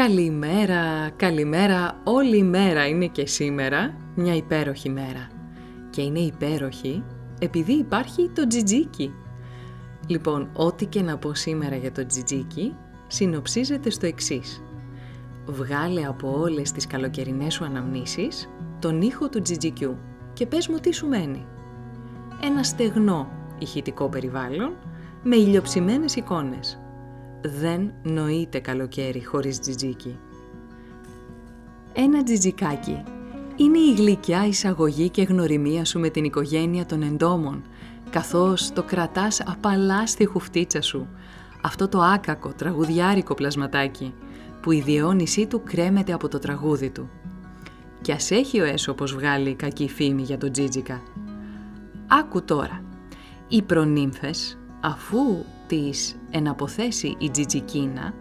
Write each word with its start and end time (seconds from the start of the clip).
Καλημέρα, 0.00 1.10
καλημέρα, 1.16 2.00
όλη 2.04 2.36
η 2.36 2.42
μέρα 2.42 2.86
είναι 2.86 3.06
και 3.06 3.26
σήμερα 3.26 3.94
μια 4.14 4.34
υπέροχη 4.34 4.90
μέρα. 4.90 5.28
Και 5.90 6.02
είναι 6.02 6.18
υπέροχη 6.18 7.04
επειδή 7.40 7.72
υπάρχει 7.72 8.30
το 8.34 8.46
τζιτζίκι. 8.46 9.12
Λοιπόν, 10.06 10.50
ό,τι 10.52 10.86
και 10.86 11.02
να 11.02 11.18
πω 11.18 11.34
σήμερα 11.34 11.76
για 11.76 11.92
το 11.92 12.06
τζιτζίκι, 12.06 12.74
συνοψίζεται 13.06 13.90
στο 13.90 14.06
εξής. 14.06 14.62
Βγάλε 15.46 16.04
από 16.06 16.40
όλες 16.40 16.72
τις 16.72 16.86
καλοκαιρινές 16.86 17.54
σου 17.54 17.64
αναμνήσεις 17.64 18.48
τον 18.78 19.00
ήχο 19.00 19.28
του 19.28 19.42
τζιτζικιού 19.42 19.98
και 20.32 20.46
πες 20.46 20.68
μου 20.68 20.78
τι 20.78 20.94
σου 20.94 21.06
μένει. 21.06 21.46
Ένα 22.44 22.62
στεγνό 22.62 23.28
ηχητικό 23.58 24.08
περιβάλλον 24.08 24.72
με 25.22 25.36
ηλιοψημένες 25.36 26.16
εικόνες 26.16 26.80
δεν 27.42 27.92
νοείται 28.02 28.58
καλοκαίρι 28.58 29.24
χωρίς 29.24 29.58
τζιτζίκι. 29.58 30.18
Ένα 31.92 32.22
τζιτζικάκι 32.22 33.02
είναι 33.56 33.78
η 33.78 33.94
γλυκιά 33.94 34.46
εισαγωγή 34.46 35.08
και 35.08 35.22
γνωριμία 35.22 35.84
σου 35.84 35.98
με 35.98 36.08
την 36.08 36.24
οικογένεια 36.24 36.86
των 36.86 37.02
εντόμων, 37.02 37.62
καθώς 38.10 38.72
το 38.72 38.82
κρατάς 38.82 39.42
απαλά 39.46 40.06
στη 40.06 40.24
χουφτίτσα 40.24 40.82
σου, 40.82 41.08
αυτό 41.62 41.88
το 41.88 42.00
άκακο 42.00 42.52
τραγουδιάρικο 42.52 43.34
πλασματάκι, 43.34 44.14
που 44.62 44.72
η 44.72 44.80
διαιώνισή 44.80 45.46
του 45.46 45.62
κρέμεται 45.64 46.12
από 46.12 46.28
το 46.28 46.38
τραγούδι 46.38 46.90
του. 46.90 47.10
Κι 48.00 48.12
ας 48.12 48.30
έχει 48.30 48.60
ο 48.60 48.64
έσωπος 48.64 49.14
βγάλει 49.14 49.54
κακή 49.54 49.88
φήμη 49.88 50.22
για 50.22 50.38
τον 50.38 50.52
τζίτζικα. 50.52 51.02
Άκου 52.06 52.44
τώρα, 52.44 52.82
οι 53.48 53.62
προνύμφες, 53.62 54.59
αφού 54.80 55.44
τις 55.66 56.16
εναποθέσει 56.30 57.16
η 57.18 57.30
τζιτζικίνα, 57.30 58.14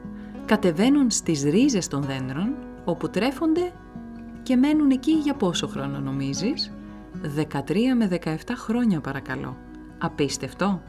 κατεβαίνουν 0.46 1.10
στις 1.10 1.44
ρίζες 1.44 1.88
των 1.88 2.02
δέντρων, 2.02 2.56
όπου 2.86 3.10
τρέφονται 3.10 3.72
και 4.44 4.56
μένουν 4.56 4.90
εκεί 4.90 5.12
για 5.12 5.34
πόσο 5.34 5.68
χρόνο 5.68 6.00
νομίζεις; 6.00 6.72
13 7.36 7.96
με 7.98 8.08
17 8.08 8.56
χρόνια 8.56 9.02
παρακαλώ. 9.02 9.58
Απίστευτο. 9.98 10.82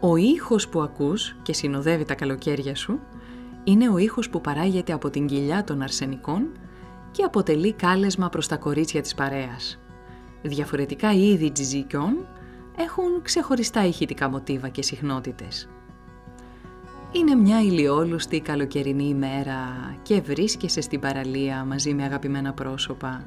Ο 0.00 0.16
ήχος 0.16 0.68
που 0.68 0.82
ακούς 0.82 1.36
και 1.42 1.52
συνοδεύει 1.52 2.04
τα 2.04 2.14
καλοκαίρια 2.14 2.74
σου 2.74 3.00
είναι 3.64 3.88
ο 3.88 3.98
ήχος 3.98 4.30
που 4.30 4.40
παράγεται 4.40 4.92
από 4.92 5.10
την 5.10 5.26
κοιλιά 5.26 5.64
των 5.64 5.82
αρσενικών 5.82 6.48
και 7.10 7.22
αποτελεί 7.22 7.72
κάλεσμα 7.72 8.28
προς 8.28 8.46
τα 8.46 8.56
κορίτσια 8.56 9.00
της 9.00 9.14
παρέας. 9.14 9.78
Διαφορετικά 10.42 11.12
είδη 11.12 11.50
τζιτζικιών 11.50 12.26
έχουν 12.76 13.22
ξεχωριστά 13.22 13.86
ηχητικά 13.86 14.28
μοτίβα 14.28 14.68
και 14.68 14.82
συχνότητες. 14.82 15.68
Είναι 17.12 17.34
μια 17.34 17.60
ηλιόλουστη 17.60 18.40
καλοκαιρινή 18.40 19.04
ημέρα 19.04 19.58
και 20.02 20.20
βρίσκεσαι 20.20 20.80
στην 20.80 21.00
παραλία 21.00 21.64
μαζί 21.64 21.94
με 21.94 22.04
αγαπημένα 22.04 22.52
πρόσωπα, 22.52 23.24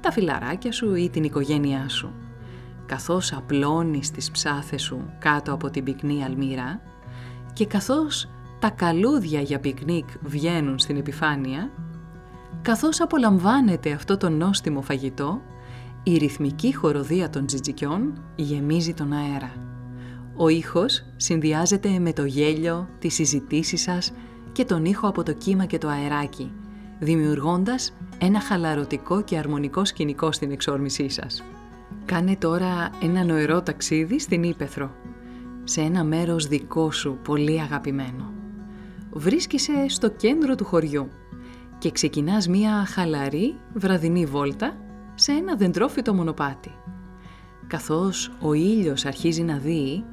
τα 0.00 0.12
φιλαράκια 0.12 0.72
σου 0.72 0.94
ή 0.94 1.10
την 1.10 1.24
οικογένειά 1.24 1.88
σου. 1.88 2.12
Καθώς 2.86 3.32
απλώνεις 3.32 4.10
τις 4.10 4.30
ψάθες 4.30 4.82
σου 4.82 5.10
κάτω 5.18 5.52
από 5.52 5.70
την 5.70 5.84
πυκνή 5.84 6.24
αλμύρα 6.24 6.80
και 7.52 7.66
καθώς 7.66 8.28
τα 8.58 8.70
καλούδια 8.70 9.40
για 9.40 9.60
πικνίκ 9.60 10.08
βγαίνουν 10.22 10.78
στην 10.78 10.96
επιφάνεια, 10.96 11.70
καθώς 12.62 13.00
απολαμβάνεται 13.00 13.92
αυτό 13.92 14.16
το 14.16 14.28
νόστιμο 14.28 14.82
φαγητό, 14.82 15.40
η 16.06 16.16
ρυθμική 16.16 16.74
χοροδία 16.74 17.30
των 17.30 17.46
τζιτζικιών 17.46 18.22
γεμίζει 18.36 18.94
τον 18.94 19.12
αέρα. 19.12 19.52
Ο 20.36 20.48
ήχος 20.48 21.04
συνδυάζεται 21.16 21.98
με 21.98 22.12
το 22.12 22.24
γέλιο, 22.24 22.88
τις 22.98 23.14
συζητήσεις 23.14 23.82
σας 23.82 24.12
και 24.52 24.64
τον 24.64 24.84
ήχο 24.84 25.08
από 25.08 25.22
το 25.22 25.32
κύμα 25.32 25.64
και 25.64 25.78
το 25.78 25.88
αεράκι, 25.88 26.52
δημιουργώντας 26.98 27.96
ένα 28.18 28.40
χαλαρωτικό 28.40 29.22
και 29.22 29.38
αρμονικό 29.38 29.84
σκηνικό 29.84 30.32
στην 30.32 30.50
εξόρμησή 30.50 31.08
σας. 31.08 31.42
Κάνε 32.04 32.36
τώρα 32.36 32.90
ένα 33.02 33.24
νοερό 33.24 33.62
ταξίδι 33.62 34.18
στην 34.20 34.42
Ήπεθρο, 34.42 34.90
σε 35.64 35.80
ένα 35.80 36.04
μέρος 36.04 36.46
δικό 36.46 36.90
σου 36.90 37.18
πολύ 37.24 37.60
αγαπημένο. 37.60 38.32
Βρίσκεσαι 39.10 39.88
στο 39.88 40.10
κέντρο 40.10 40.54
του 40.54 40.64
χωριού 40.64 41.08
και 41.78 41.90
ξεκινάς 41.90 42.48
μία 42.48 42.84
χαλαρή 42.86 43.54
βραδινή 43.74 44.26
βόλτα 44.26 44.83
σε 45.14 45.32
ένα 45.32 45.56
δεντρόφυτο 45.56 46.14
μονοπάτι. 46.14 46.70
Καθώς 47.66 48.32
ο 48.40 48.52
ήλιος 48.52 49.04
αρχίζει 49.04 49.42
να 49.42 49.56
δει, 49.58 50.04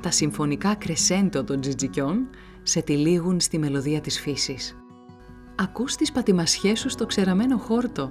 τα 0.00 0.10
συμφωνικά 0.10 0.74
κρεσέντο 0.74 1.44
των 1.44 1.60
τζιτζικιών 1.60 2.28
σε 2.62 2.82
τυλίγουν 2.82 3.40
στη 3.40 3.58
μελωδία 3.58 4.00
της 4.00 4.20
φύσης. 4.20 4.76
Ακούς 5.54 5.94
τις 5.94 6.12
πατημασιές 6.12 6.78
σου 6.78 6.88
στο 6.88 7.06
ξεραμένο 7.06 7.58
χόρτο, 7.58 8.10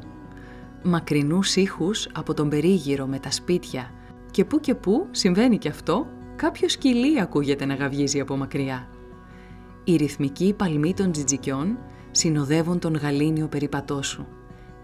μακρινούς 0.83 1.55
ήχους 1.55 2.07
από 2.13 2.33
τον 2.33 2.49
περίγυρο 2.49 3.05
με 3.05 3.19
τα 3.19 3.31
σπίτια 3.31 3.91
και 4.31 4.45
που 4.45 4.59
και 4.59 4.75
που 4.75 5.07
συμβαίνει 5.11 5.57
και 5.57 5.69
αυτό, 5.69 6.07
κάποιος 6.35 6.71
σκυλί 6.71 7.21
ακούγεται 7.21 7.65
να 7.65 7.73
γαυγίζει 7.75 8.19
από 8.19 8.35
μακριά. 8.35 8.87
Οι 9.83 9.95
ρυθμικοί 9.95 10.53
παλμοί 10.53 10.93
των 10.93 11.11
τζιτζικιών 11.11 11.77
συνοδεύουν 12.11 12.79
τον 12.79 12.95
γαλήνιο 12.95 13.47
περιπατό 13.47 14.03
σου 14.03 14.27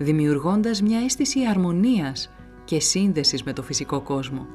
δημιουργώντας 0.02 0.82
μια 0.82 1.00
αίσθηση 1.00 1.40
αρμονίας 1.50 2.30
και 2.66 2.80
σύνδεσης 2.80 3.44
με 3.44 3.54
το 3.54 3.64
φυσικό 3.64 4.02
κόσμο, 4.02 4.48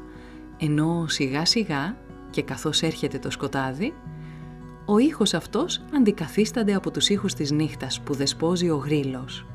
ενώ 0.59 1.05
σιγά 1.09 1.45
σιγά 1.45 1.97
και 2.31 2.43
καθώς 2.43 2.83
έρχεται 2.83 3.19
το 3.19 3.31
σκοτάδι, 3.31 3.95
ο 4.85 4.99
ήχος 4.99 5.35
αυτός 5.35 5.85
αντικαθίστανται 5.97 6.75
από 6.75 6.91
τους 6.91 7.09
ήχους 7.09 7.35
της 7.35 7.51
νύχτας 7.51 8.01
που 8.01 8.15
δεσπόζει 8.15 8.71
ο 8.71 8.77
γρίλος. 8.77 9.47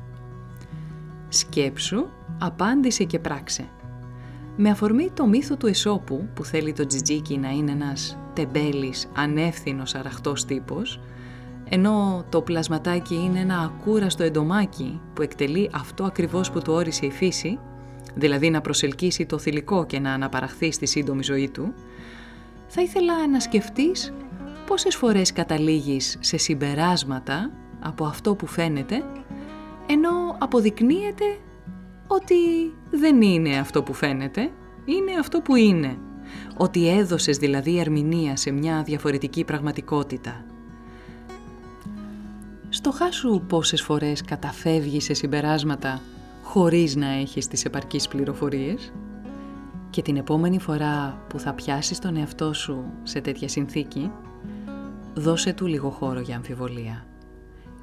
Σκέψου, 1.28 2.06
απάντησε 2.38 3.04
και 3.04 3.18
πράξε. 3.18 3.68
Με 4.56 4.70
αφορμή 4.70 5.10
το 5.14 5.26
μύθο 5.26 5.56
του 5.56 5.66
Εσώπου 5.66 6.28
που 6.34 6.44
θέλει 6.44 6.72
το 6.72 6.86
τζιτζίκι 6.86 7.38
να 7.38 7.50
είναι 7.50 7.70
ένας 7.70 8.18
τεμπέλης, 8.32 9.08
ανεύθυνος, 9.14 9.94
αραχτός 9.94 10.44
τύπος, 10.44 11.00
ενώ 11.74 12.24
το 12.28 12.42
πλασματάκι 12.42 13.14
είναι 13.14 13.38
ένα 13.38 13.58
ακούραστο 13.58 14.22
εντομάκι 14.22 15.00
που 15.14 15.22
εκτελεί 15.22 15.70
αυτό 15.74 16.04
ακριβώς 16.04 16.50
που 16.50 16.60
του 16.60 16.72
όρισε 16.72 17.06
η 17.06 17.10
φύση, 17.10 17.58
δηλαδή 18.14 18.50
να 18.50 18.60
προσελκύσει 18.60 19.26
το 19.26 19.38
θηλυκό 19.38 19.86
και 19.86 19.98
να 19.98 20.12
αναπαραχθεί 20.12 20.72
στη 20.72 20.86
σύντομη 20.86 21.22
ζωή 21.22 21.50
του, 21.50 21.74
θα 22.66 22.82
ήθελα 22.82 23.28
να 23.28 23.40
σκεφτείς 23.40 24.12
πόσες 24.66 24.96
φορές 24.96 25.32
καταλήγεις 25.32 26.16
σε 26.20 26.36
συμπεράσματα 26.36 27.50
από 27.80 28.04
αυτό 28.04 28.34
που 28.34 28.46
φαίνεται, 28.46 29.02
ενώ 29.86 30.36
αποδεικνύεται 30.38 31.24
ότι 32.06 32.34
δεν 32.90 33.22
είναι 33.22 33.58
αυτό 33.58 33.82
που 33.82 33.92
φαίνεται, 33.92 34.50
είναι 34.84 35.12
αυτό 35.20 35.40
που 35.40 35.56
είναι. 35.56 35.96
Ότι 36.56 36.88
έδωσες 36.88 37.36
δηλαδή 37.36 37.78
ερμηνεία 37.78 38.36
σε 38.36 38.50
μια 38.50 38.82
διαφορετική 38.82 39.44
πραγματικότητα 39.44 40.44
στοχάσου 42.74 43.42
πόσες 43.46 43.82
φορές 43.82 44.22
καταφεύγεις 44.22 45.04
σε 45.04 45.14
συμπεράσματα 45.14 46.00
χωρίς 46.42 46.96
να 46.96 47.08
έχεις 47.08 47.46
τις 47.46 47.64
επαρκείς 47.64 48.08
πληροφορίες; 48.08 48.92
Και 49.90 50.02
την 50.02 50.16
επόμενη 50.16 50.58
φορά 50.58 51.24
που 51.28 51.38
θα 51.38 51.52
πιάσεις 51.52 51.98
τον 51.98 52.16
εαυτό 52.16 52.52
σου 52.52 52.84
σε 53.02 53.20
τέτοια 53.20 53.48
συνθήκη, 53.48 54.10
δώσε 55.14 55.52
του 55.52 55.66
λίγο 55.66 55.90
χώρο 55.90 56.20
για 56.20 56.36
αμφιβολία 56.36 57.06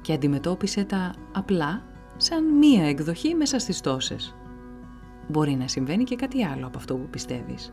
και 0.00 0.12
αντιμετώπισε 0.12 0.84
τα 0.84 1.14
απλά 1.32 1.82
σαν 2.16 2.44
μία 2.44 2.84
εκδοχή 2.88 3.34
μέσα 3.34 3.58
στις 3.58 3.80
τόσες. 3.80 4.34
μπορεί 5.28 5.54
να 5.54 5.68
συμβαίνει 5.68 6.04
και 6.04 6.16
κάτι 6.16 6.44
άλλο 6.44 6.66
από 6.66 6.78
αυτό 6.78 6.94
που 6.94 7.08
πιστεύεις. 7.10 7.70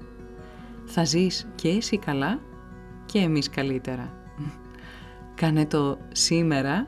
Θα 0.85 1.03
ζεις 1.03 1.47
και 1.55 1.69
εσύ 1.69 1.97
καλά 1.97 2.39
και 3.05 3.19
εμείς 3.19 3.49
καλύτερα. 3.49 4.13
Κάνε 5.35 5.65
το 5.65 5.97
σήμερα 6.11 6.87